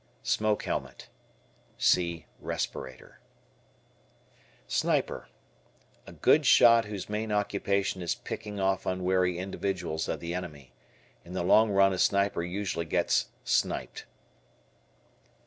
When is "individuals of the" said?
9.37-10.33